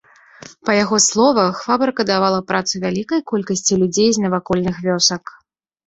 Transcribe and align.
Па 0.67 0.71
яго 0.83 0.97
словах, 1.07 1.53
фабрыка 1.67 2.01
давала 2.13 2.39
працу 2.49 2.73
вялікай 2.89 3.25
колькасці 3.35 3.73
людзей 3.87 4.09
з 4.15 4.29
навакольных 4.29 4.85
вёсак. 4.93 5.23